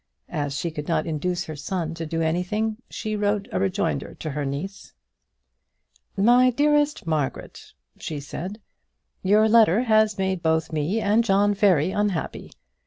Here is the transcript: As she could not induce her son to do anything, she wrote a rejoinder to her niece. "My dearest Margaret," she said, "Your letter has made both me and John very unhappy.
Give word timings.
As 0.29 0.57
she 0.57 0.71
could 0.71 0.87
not 0.87 1.05
induce 1.05 1.43
her 1.43 1.55
son 1.55 1.93
to 1.93 2.07
do 2.07 2.23
anything, 2.23 2.77
she 2.89 3.15
wrote 3.15 3.47
a 3.51 3.59
rejoinder 3.59 4.15
to 4.15 4.31
her 4.31 4.45
niece. 4.45 4.95
"My 6.17 6.49
dearest 6.49 7.05
Margaret," 7.05 7.73
she 7.99 8.19
said, 8.19 8.59
"Your 9.21 9.47
letter 9.47 9.81
has 9.83 10.17
made 10.17 10.41
both 10.41 10.73
me 10.73 10.99
and 10.99 11.23
John 11.23 11.53
very 11.53 11.91
unhappy. 11.91 12.49